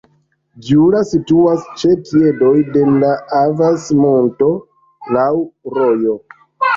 Djula 0.67 0.99
situas 1.09 1.67
ĉe 1.81 1.89
piedoj 2.07 2.53
de 2.77 2.85
la 3.03 3.11
Avas-monto, 3.41 4.49
laŭ 5.19 5.27
rojo. 5.77 6.17